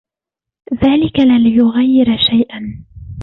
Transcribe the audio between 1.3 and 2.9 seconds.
يغير شيء.